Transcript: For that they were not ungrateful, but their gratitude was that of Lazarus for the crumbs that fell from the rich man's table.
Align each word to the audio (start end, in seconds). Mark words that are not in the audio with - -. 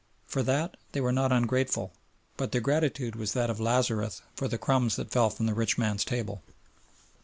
For 0.25 0.41
that 0.41 0.77
they 0.93 0.99
were 0.99 1.11
not 1.11 1.31
ungrateful, 1.31 1.91
but 2.35 2.51
their 2.51 2.59
gratitude 2.59 3.15
was 3.15 3.33
that 3.33 3.51
of 3.51 3.59
Lazarus 3.59 4.23
for 4.35 4.47
the 4.47 4.57
crumbs 4.57 4.95
that 4.95 5.11
fell 5.11 5.29
from 5.29 5.45
the 5.45 5.53
rich 5.53 5.77
man's 5.77 6.03
table. 6.03 6.41